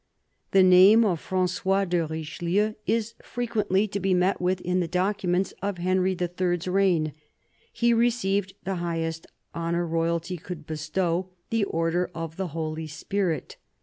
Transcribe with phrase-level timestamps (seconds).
[0.49, 5.53] The name of Francois de Richelieu is frequently to be met with in the documents
[5.61, 7.13] of Henry HI.'s reign.
[7.71, 13.57] He received the highest honour Royalty could bestow, the Order of the Holy Spirit.